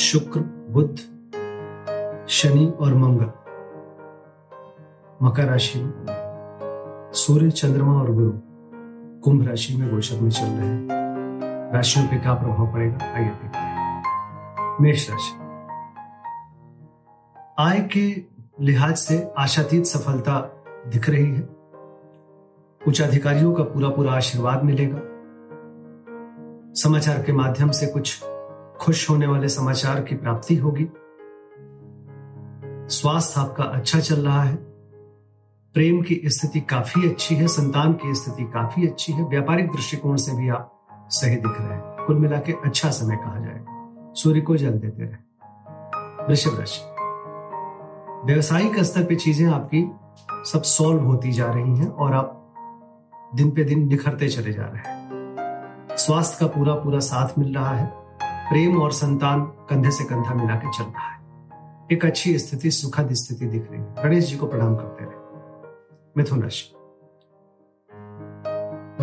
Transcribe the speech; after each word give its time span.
शुक्र, 0.00 0.40
बुध, 0.70 0.96
शनि 2.28 2.72
और 2.80 2.94
मंगल। 2.94 3.26
मकर 5.22 5.44
राशि 5.44 5.80
में 5.80 6.04
सूर्य, 7.12 7.50
चंद्रमा 7.50 8.00
और 8.00 8.12
गुरु 8.12 8.32
कुंभ 9.20 9.48
राशि 9.48 9.76
में 9.76 9.90
गोचर 9.90 10.20
में 10.20 10.30
चल 10.30 10.44
रहे 10.44 10.68
हैं। 10.68 10.88
राशियों 11.72 12.06
पे 12.06 12.16
क्या 12.16 12.34
प्रभाव 12.34 12.72
पड़ेगा, 12.72 13.14
आइए 13.14 13.28
देखते 13.28 13.58
हैं। 13.58 14.02
मेष 14.80 15.10
राशि। 15.10 15.36
आय 17.58 17.80
के 17.80 18.24
लिहाज 18.64 18.96
से 18.96 19.32
आशातीत 19.38 19.84
सफलता 19.84 20.64
दिख 20.86 21.10
रही 21.10 21.34
है। 21.34 21.48
उच्च 22.88 23.02
अधिकारियों 23.02 23.54
का 23.54 23.62
पूरा 23.62 23.88
पूरा 23.88 24.12
आशीर्वाद 24.12 24.64
मिलेगा। 24.64 24.98
समाचार 26.74 27.22
के 27.22 27.32
माध्यम 27.32 27.70
से 27.70 27.86
कुछ 27.86 28.29
खुश 28.80 29.10
होने 29.10 29.26
वाले 29.26 29.48
समाचार 29.48 30.02
की 30.02 30.14
प्राप्ति 30.14 30.56
होगी। 30.56 30.88
स्वास्थ्य 32.88 33.40
आपका 33.40 33.64
अच्छा 33.64 34.00
चल 34.00 34.14
रहा 34.14 34.42
है। 34.42 34.56
प्रेम 35.74 36.02
की 36.02 36.20
स्थिति 36.24 36.60
काफ़ी 36.60 37.10
अच्छी 37.10 37.34
है, 37.34 37.46
संतान 37.46 37.92
की 37.92 38.14
स्थिति 38.14 38.44
काफ़ी 38.44 38.88
अच्छी 38.88 39.12
है। 39.12 39.24
व्यापारिक 39.24 39.72
दृष्टिकोण 39.72 40.16
से 40.16 40.32
भी 40.32 40.48
आप 40.48 40.88
सही 41.10 41.36
दिख 41.36 41.60
रहे 41.60 41.72
हैं। 41.72 42.06
कुल 42.06 42.16
मिला 42.16 42.38
के 42.38 42.52
अच्छा 42.52 42.90
समय 42.90 43.16
कहा 43.16 43.38
जाएगा। 43.38 44.12
सूर्य 44.14 44.40
को 44.40 44.56
जल 44.56 44.70
देते 44.70 45.02
रहे। 45.02 45.16
वृषभ 46.26 46.58
राशि। 46.58 46.80
व्यवसायिक 48.26 48.78
स्तर 48.78 49.04
पे 49.04 49.14
चीज़ें 49.14 49.48
आपकी 49.48 49.90
सब 50.50 50.62
सॉल्व 50.62 51.00
होती 51.00 51.32
जा 51.32 51.52
रही 51.52 51.76
हैं 51.76 51.88
और 51.88 52.12
आप 52.12 52.36
दिन 53.34 53.50
पे 53.50 53.64
दिन 53.64 53.88
निखरते 53.88 54.28
चले 54.28 54.52
जा 54.52 54.62
रहे 54.62 54.90
हैं। 54.90 55.00
स्वास्थ्य 55.96 56.36
का 56.40 56.46
पूरा 56.46 56.74
पूरा 56.74 56.98
साथ 56.98 57.38
मिल 57.38 57.54
रहा 57.54 57.74
है। 57.74 57.99
प्रेम 58.50 58.82
और 58.82 58.92
संतान 58.92 59.40
कंधे 59.44 59.90
से 59.90 60.04
कंधा 60.04 60.34
मिला 60.34 60.54
के 60.54 60.78
चल 60.78 60.84
रहा 60.84 61.08
है। 61.08 61.20
एक 61.92 62.04
अच्छी 62.04 62.38
स्थिति, 62.38 62.70
सुखद 62.70 63.12
स्थिति 63.12 63.46
दिख 63.46 63.70
रही 63.70 63.80
है। 63.80 63.94
गणेश 64.04 64.28
जी 64.28 64.36
को 64.36 64.46
प्रणाम 64.46 64.76
करते 64.76 65.04
रहे। 65.04 65.14
मिथुन 66.16 66.42
राशि। 66.42 66.74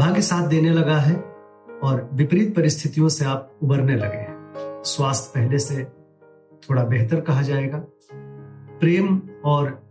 भाग्य 0.02 0.22
साथ 0.22 0.48
देने 0.48 0.70
लगा 0.70 0.98
है 0.98 1.16
और 1.84 2.09
विपरीत 2.14 2.56
परिस्थितियों 2.56 3.09
से 3.09 3.25
आप 3.25 3.52
उबरने 3.64 3.95
लगे 3.95 4.18
हैं। 4.18 4.52
स्वास्थ्य 4.86 5.31
पहले 5.36 5.59
से 5.59 5.84
थोड़ा 6.70 6.84
बेहतर 6.84 7.22
कहा 7.22 7.42
जाएगा। 7.42 7.84
प्रेम 8.80 9.22
और 9.45 9.81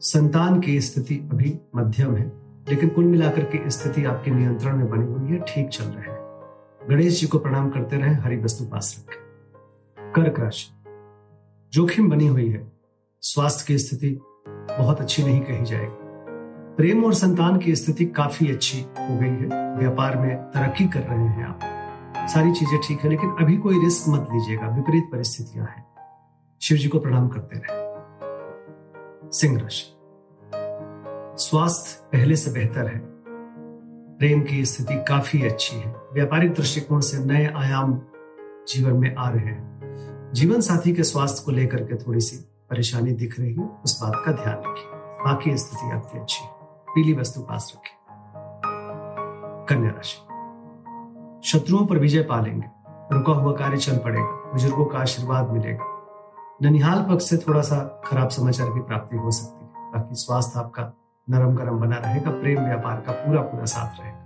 संतान 0.00 0.60
की 0.60 0.80
स्थिति 0.80 1.28
अभी 1.32 1.58
मध्यम 1.76 2.16
है, 2.16 2.32
लेकिन 2.68 2.88
कुल 2.88 3.04
मिलाकर 3.04 3.44
की 3.44 3.70
स्थिति 3.70 4.04
आपके 4.04 4.30
नियंत्रण 4.30 4.76
में 4.76 4.90
बनी 4.90 5.06
हुई 5.06 5.30
है, 5.30 5.44
ठीक 5.48 5.68
चल 5.68 5.84
रहे 5.84 6.10
हैं। 6.10 6.13
गणेश 6.90 7.20
जी 7.20 7.26
को 7.26 7.38
प्रणाम 7.38 7.70
करते 7.70 7.96
रहे, 7.96 8.14
हरी 8.14 8.36
वस्तु 8.36 8.64
पास 8.64 9.06
रखें। 9.08 10.12
कर्क 10.12 10.40
राशि, 10.40 10.66
जोखिम 11.72 12.10
बनी 12.10 12.26
हुई 12.26 12.48
है। 12.48 12.72
स्वास्थ्य 13.20 13.64
की 13.68 13.78
स्थिति 13.78 14.20
बहुत 14.48 15.00
अच्छी 15.00 15.22
नहीं 15.22 15.40
कही 15.40 15.64
जाएगी। 15.64 15.96
प्रेम 16.76 17.04
और 17.04 17.14
संतान 17.14 17.58
की 17.58 17.76
स्थिति 17.76 18.06
काफ़ी 18.06 18.52
अच्छी 18.52 18.80
हो 18.80 19.18
गई 19.18 19.28
है। 19.28 19.76
व्यापार 19.78 20.18
में 20.18 20.36
तरक्की 20.36 20.88
कर 20.88 21.00
रहे 21.00 21.26
हैं 21.26 21.46
आप। 21.46 22.28
सारी 22.28 22.52
चीज़ें 22.52 22.80
ठीक 22.88 23.00
है, 23.00 23.10
लेकिन 23.10 23.30
अभी 23.30 23.56
कोई 23.56 23.80
रिस्क 23.84 24.08
मत 24.08 24.28
लीजिएगा। 24.32 24.68
विपरीत 24.68 25.04
परिस्थितियाँ 25.12 25.66
हैं। 25.66 25.86
शिव 26.62 26.78
जी 26.78 26.88
को 26.88 26.98
प्रणाम 26.98 27.28
करते 27.28 27.56
रहे। 27.56 29.30
सिंह 29.32 29.60
राशि, 29.60 29.96
स्वास्थ्य 31.44 32.08
पहले 32.12 32.36
से 32.36 32.50
बेहतर 32.50 32.86
है। 32.86 33.13
प्रेम 34.18 34.42
की 34.42 34.64
स्थिति 34.64 34.94
काफ़ी 35.08 35.46
अच्छी 35.46 35.76
है। 35.76 35.96
व्यापारिक 36.12 36.54
दृष्टिकोण 36.54 37.00
से 37.00 37.24
नए 37.24 37.46
आयाम 37.56 38.00
जीवन 38.68 38.92
में 38.92 39.14
आ 39.14 39.28
रहे 39.28 39.44
हैं। 39.44 40.30
जीवन 40.34 40.60
साथी 40.60 40.92
के 40.92 41.02
स्वास्थ्य 41.02 41.42
को 41.44 41.52
लेकर 41.52 41.80
के 41.84 41.96
थोड़ी 41.96 42.20
सी 42.20 42.36
परेशानी 42.70 43.12
दिख 43.12 43.40
रही 43.40 43.54
है। 43.54 43.68
उस 43.84 44.02
बात 44.02 44.22
का 44.26 44.32
ध्यान 44.32 44.54
रखिए। 44.54 44.90
बाकी 45.24 45.56
स्थिति 45.56 45.90
आपकी 45.90 46.18
अच्छी 46.18 46.44
है। 46.44 46.50
पीली 46.62 47.12
वस्तु 47.12 47.40
पास 47.40 47.72
रखें 47.76 47.96
कन्या 49.68 49.90
राशि। 49.90 50.16
शत्रुओं 51.48 51.86
पर 51.86 51.98
विजय 51.98 52.22
पालेंगे। 52.22 52.66
रुका 53.12 53.32
हुआ 53.32 53.52
कार्य 53.52 53.76
चल 53.76 53.96
पड़ेगा। 53.98 54.50
बुज़ुर्गों 54.52 54.84
का 54.84 54.98
आशीर्वाद 54.98 55.50
मिलेगा। 55.50 55.84
ननिहाल 56.62 57.06
पक्ष 57.10 57.24
से 57.24 57.36
थोड़ा 57.36 57.60
सा 57.60 58.02
खराब 58.06 58.28
समाचार 58.28 58.68
की 58.68 58.80
प्राप्ति 58.80 59.16
हो 59.16 59.30
सकती 59.30 59.64
है। 59.64 59.90
बाकी 59.92 60.14
स्वास्थ्य 60.14 60.58
आपका 60.58 60.82
नरम 61.30 61.54
गरम 61.56 61.78
बना 61.78 61.96
रहेगा, 61.96 62.30
प्रेम 62.30 62.64
व्यापार 62.64 63.00
का 63.00 63.12
पूरा 63.12 63.42
पूरा 63.42 63.64
साथ 63.64 64.00
रहेगा। 64.00 64.24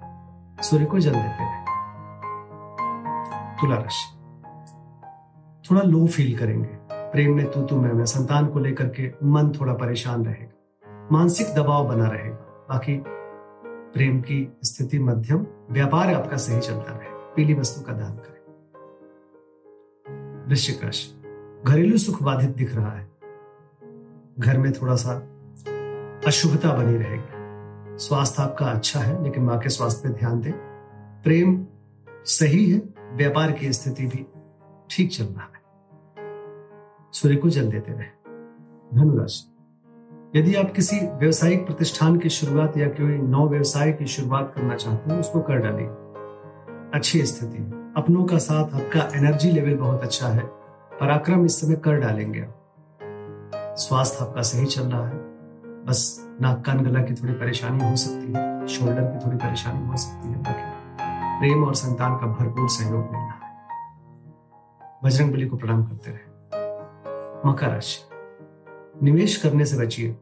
सूर्य 0.63 0.85
को 0.85 0.99
जल 0.99 1.13
देते 1.13 1.27
रहे 1.27 1.65
तुला 3.61 3.77
राशि 3.77 4.15
थोड़ा 5.71 5.83
लो 5.83 6.07
फील 6.07 6.39
करेंगे। 6.39 6.79
प्रेम 6.93 7.37
में 7.37 7.51
तू 7.51 7.63
तू 7.63 7.81
मैं 7.81 7.93
मैं, 7.93 8.05
संतान 8.05 8.47
को 8.47 8.59
लेकर 8.59 8.89
के 8.89 9.15
मन 9.25 9.53
थोड़ा 9.61 9.75
परेशान 9.75 10.25
रहेगा। 10.25 11.09
मानसिक 11.13 11.55
दबाव 11.55 11.89
बना 11.89 12.09
रहेगा। 12.09 12.67
बाकी 12.69 13.05
प्रेम 13.95 14.21
की 14.21 14.59
स्थिति 14.65 14.99
मध्यम, 14.99 15.47
व्यापार 15.71 16.15
आपका 16.15 16.37
सही 16.37 16.61
चलता 16.61 16.93
रहे। 16.93 17.09
पीली 17.11 17.55
वस्तु 17.55 17.81
का 17.81 17.93
दान 17.93 18.13
करें। 18.13 18.39
वृश्चिक 20.49 20.85
राशि। 20.85 21.23
घरेलू 21.67 21.99
सुख 21.99 22.23
बाधित 22.23 22.57
दिख 22.57 22.77
रहा 22.77 22.93
है। 22.93 23.11
घर 24.39 24.59
में 24.59 24.73
थोड़ा 24.73 24.95
सा 24.95 25.23
अशुभता 26.29 26.73
बनी 26.73 26.99
रहेगी। 26.99 27.39
स्वास्थ्य 27.99 28.43
आपका 28.43 28.67
अच्छा 28.67 29.01
है, 29.01 29.23
लेकिन 29.23 29.43
माँ 29.43 29.59
के 29.59 29.69
स्वास्थ्य 29.69 30.09
पे 30.09 30.15
ध्यान 30.15 30.41
दें। 30.41 30.53
प्रेम 31.25 31.67
सही 32.11 32.73
है, 32.73 32.83
व्यापार 33.13 33.53
की 33.53 33.73
स्थिति 33.73 34.07
भी 34.07 34.27
ठीक 34.91 35.13
चल 35.13 35.25
रहा 35.25 35.45
है। 35.45 35.63
सूर्य 37.13 37.37
को 37.37 37.51
जल 37.51 37.71
देते 37.71 37.93
रहे। 37.93 38.07
धनुराशि। 38.95 39.55
यदि 40.39 40.55
आप 40.55 40.73
किसी 40.73 41.01
व्यवसायिक 41.01 41.67
प्रतिष्ठान 41.67 42.19
की 42.19 42.29
शुरुआत 42.29 42.77
या 42.77 42.89
कोई 42.89 43.19
नौ 43.19 43.49
व्यवसाय 43.49 43.93
की 43.93 44.07
शुरुआत 44.07 44.53
करना 44.57 44.75
चाहते 44.75 45.11
हैं, 45.11 45.21
उसको 45.21 45.41
कर 45.41 45.57
डालिए। 45.57 45.87
अच्छी 46.95 47.27
स्थिति 47.27 47.63
है। 47.63 47.95
अपनों 47.95 48.25
का 48.25 48.39
साथ, 48.39 48.65
आपका 48.65 49.19
एनर्जी 49.19 49.51
लेवल 49.51 49.75
बहुत 49.75 50.03
अच्छा 50.03 50.29
है। 50.29 50.43
पराक्रम 51.01 51.45
इस 51.45 51.61
समय 51.61 51.75
कर 51.75 51.97
डालेंगे 51.97 52.41
आप। 52.41 52.55
स्वास्थ्य 53.79 54.19
आपका 54.21 54.43
सही 54.43 54.67
चल 54.67 54.83
रहा 54.83 55.09
है। 55.09 55.28
बस 55.89 56.29
नाक 56.41 56.65
कान 56.65 56.81
गला 56.81 57.03
की 57.03 57.15
थोड़ी 57.15 57.33
परेशानी 57.33 57.91
हो 57.91 57.97
सकती 57.97 58.33
है, 58.33 58.67
शोल्डर 58.67 59.03
की 59.03 59.27
थोड़ी 59.27 59.37
परेशानी 59.37 59.87
हो 59.87 59.97
सकती 59.97 60.29
है, 60.29 60.37
बाकी 60.37 60.63
प्रेम 61.41 61.65
और 61.65 61.75
संतान 61.75 62.17
का 62.17 62.27
भरपूर 62.27 62.69
सहयोग 62.69 63.05
मिल 63.05 63.21
रहा 63.21 63.47
है। 63.47 63.59
बजरंग 65.05 65.33
बली 65.33 65.47
को 65.47 65.57
प्रणाम 65.57 65.85
करते 65.85 66.11
रहे। 66.11 66.21
मकर 67.49 67.69
राशि। 67.69 68.09
निवेश 69.03 69.37
करने 69.37 69.65
से 69.65 69.79
बचिए 69.79 70.13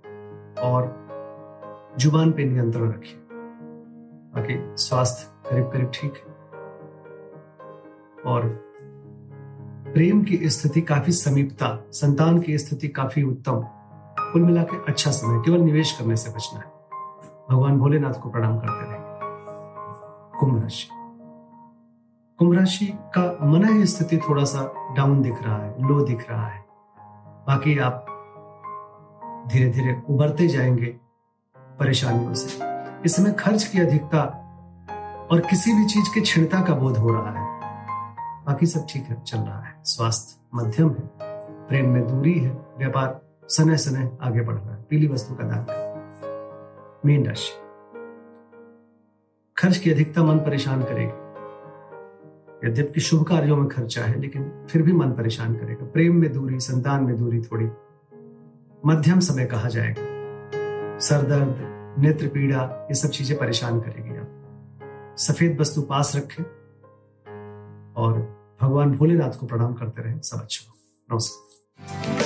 और 0.61 1.07
ज़ुबान 1.99 2.33
पे 2.33 2.45
नियंत्रण 2.45 2.89
रखिए। 2.89 3.21
बाकी 4.35 4.83
स्वास्थ्य 4.83 5.51
करीब 5.51 5.73
करीब 5.73 5.91
ठीक 5.95 6.15
है। 6.17 6.35
और 8.33 8.49
प्रेम 9.95 10.23
की 10.23 10.51
स्थिति 10.51 10.81
काफ़ी 10.81 11.13
समीपता, 11.13 11.85
संतान 11.93 12.41
की 12.41 12.59
स्थिति 12.59 12.89
काफ़ी 12.89 13.23
उत्तम। 13.23 13.65
कुल 14.37 14.45
मिला 14.45 14.63
के 14.63 14.77
अच्छा 14.77 15.11
समय, 15.11 15.43
केवल 15.45 15.59
निवेश 15.59 15.93
करने 15.93 16.17
से 16.17 16.31
बचना 16.31 16.61
है। 16.61 16.67
भगवान 17.51 17.79
भोलेनाथ 17.79 18.13
को 18.13 18.31
प्रणाम 18.31 18.59
करते 18.59 18.91
रहे। 18.91 18.99
कुंभ 20.39 20.63
राशि। 20.63 20.89
कुंभ 22.39 22.55
राशि 22.55 22.87
का 22.87 23.47
मन 23.47 23.65
ही, 23.65 23.87
स्थिति 23.87 24.19
थोड़ा 24.19 24.45
सा 24.45 24.95
डाउन 24.95 25.23
दिख 25.23 25.43
रहा 25.43 25.57
है 25.57 25.89
लो 25.89 26.01
दिख 26.01 26.31
रहा 26.31 26.47
है। 26.47 26.67
बाकी 27.47 27.79
आप 27.79 28.07
धीरे 29.53 29.71
धीरे 29.71 30.03
उबरते 30.11 30.49
जाएँगे 30.49 31.01
परेशानियों 31.59 32.35
से। 32.35 32.59
इस 33.05 33.17
समय 33.17 33.33
खर्च 33.33 33.65
की 33.65 33.81
अधिकता 33.81 34.23
और 35.33 35.41
किसी 35.41 35.73
भी 35.73 35.85
चीज़ 35.85 36.15
के 36.15 36.21
छिड़ता 36.21 36.63
का 36.63 36.75
बोध 36.75 36.97
हो 36.97 37.11
रहा 37.11 37.31
है। 37.31 37.61
बाकी 38.45 38.67
सब 38.67 38.87
ठीक 38.91 39.05
है, 39.05 39.21
चल 39.21 39.39
रहा 39.39 39.61
है। 39.61 39.81
स्वास्थ्य 39.85 40.49
मध्यम 40.55 40.89
है, 40.89 41.11
प्रेम 41.69 41.91
में 41.91 42.09
दूरी 42.09 42.39
है, 42.39 42.67
व्यापार 42.79 43.26
सने 43.49 43.79
सने 43.79 44.11
आगे 44.21 44.41
बढ़ 44.41 44.55
रहा 44.55 44.75
है। 44.75 44.83
पीली 44.83 45.07
वस्तु 45.07 45.35
का 45.35 45.45
दान 45.45 45.67
मीन 47.07 47.27
राशि। 47.27 47.53
खर्च 49.59 49.77
की 49.77 49.91
अधिकता 49.91 50.25
मन 50.25 50.39
परेशान 50.39 50.83
करेगी। 50.83 51.27
यद्यपि 52.69 53.01
शुभ 53.01 53.27
कार्यों 53.27 53.57
में 53.57 53.69
खर्चा 53.69 54.05
है, 54.05 54.21
लेकिन 54.21 54.67
फिर 54.71 54.83
भी 54.83 54.93
मन 54.93 55.13
परेशान 55.13 55.55
करेगा। 55.55 55.87
प्रेम 55.87 56.17
में 56.17 56.33
दूरी, 56.33 56.61
संतान 56.61 57.05
में 57.05 57.17
दूरी 57.17 57.43
थोड़ी। 57.43 57.67
मध्यम 58.87 59.21
समय 59.21 59.47
कहा 59.47 59.69
जाएगा। 59.69 60.03
सरदर्द 60.99 61.77
नेत्र 61.99 62.29
पीड़ा 62.29 62.63
ये 62.63 62.95
सब 62.95 63.09
चीज़ें 63.09 63.39
परेशान 63.39 63.81
करेगी 63.81 64.17
आप। 64.17 64.33
सफ़ेद 65.19 65.61
वस्तु 65.61 65.83
पास 65.83 66.13
रखें। 66.17 66.45
और 67.93 68.13
भगवान 68.63 68.93
भोलेनाथ 68.93 69.31
को 69.31 69.47
प्रणाम 69.47 69.75
करते 69.75 70.03
रहे। 70.03 70.19
सब 70.19 70.41
अच्छा 70.41 70.73
नमस्कार। 71.13 72.26